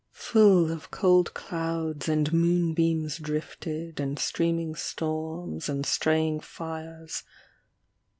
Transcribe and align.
Full 0.13 0.71
of 0.71 0.89
cold 0.89 1.35
clouds 1.35 2.09
and 2.09 2.33
moonbeams 2.33 3.19
drifted 3.19 3.99
And 3.99 4.17
streaming 4.17 4.73
storms 4.73 5.69
and 5.69 5.85
straying 5.85 6.39
fires. 6.39 7.21